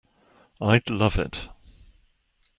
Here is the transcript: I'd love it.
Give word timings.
I'd 0.59 0.89
love 0.89 1.19
it. 1.19 1.47